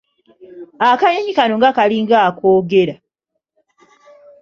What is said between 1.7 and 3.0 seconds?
kalinga akoogera!